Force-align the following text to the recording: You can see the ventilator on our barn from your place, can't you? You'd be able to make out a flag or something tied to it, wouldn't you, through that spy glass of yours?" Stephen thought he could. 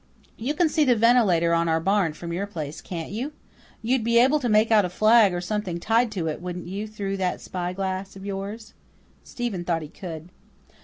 You 0.35 0.55
can 0.55 0.67
see 0.67 0.83
the 0.83 0.95
ventilator 0.95 1.53
on 1.53 1.69
our 1.69 1.79
barn 1.79 2.13
from 2.13 2.33
your 2.33 2.47
place, 2.47 2.81
can't 2.81 3.11
you? 3.11 3.33
You'd 3.83 4.03
be 4.03 4.17
able 4.17 4.39
to 4.39 4.49
make 4.49 4.71
out 4.71 4.83
a 4.83 4.89
flag 4.89 5.31
or 5.31 5.41
something 5.41 5.79
tied 5.79 6.11
to 6.13 6.25
it, 6.25 6.41
wouldn't 6.41 6.65
you, 6.67 6.87
through 6.87 7.17
that 7.17 7.39
spy 7.39 7.71
glass 7.73 8.15
of 8.15 8.25
yours?" 8.25 8.73
Stephen 9.23 9.63
thought 9.63 9.83
he 9.83 9.87
could. 9.89 10.29